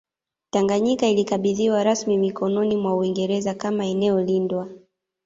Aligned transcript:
Tanganyika 0.49 1.07
ilikabidhiwa 1.09 1.83
rasmi 1.83 2.17
mikononi 2.17 2.77
mwa 2.77 2.95
Uingereza 2.95 3.53
kama 3.53 3.85
eneo 3.85 4.21
lindwa 4.21 4.69